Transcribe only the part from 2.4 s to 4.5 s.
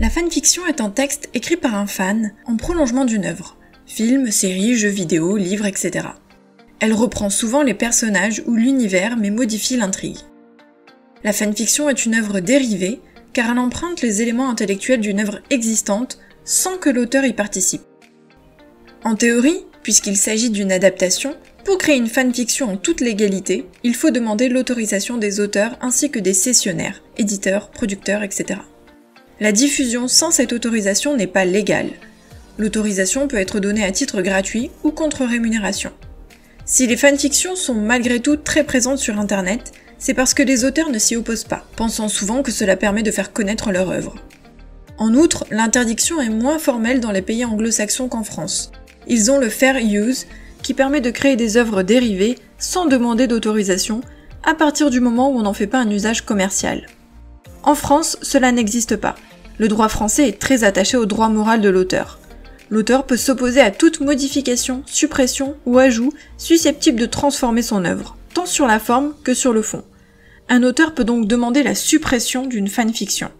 en prolongement d'une œuvre. Film,